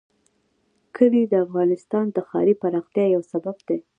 کلي 0.95 1.23
د 1.27 1.33
افغانستان 1.45 2.05
د 2.11 2.17
ښاري 2.29 2.53
پراختیا 2.61 3.05
یو 3.15 3.21
سبب 3.31 3.57
دی. 3.67 3.79